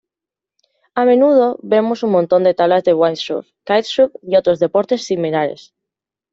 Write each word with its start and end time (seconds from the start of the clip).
A 0.99 1.05
menudo 1.09 1.47
vemos 1.73 1.99
un 2.05 2.11
montón 2.17 2.41
de 2.47 2.55
tablas 2.59 2.83
de 2.85 2.95
windsurf, 2.95 3.45
kitesurf 3.67 4.11
y 4.23 4.35
otros 4.35 4.57
deportes 4.57 5.05
similares. 5.05 5.75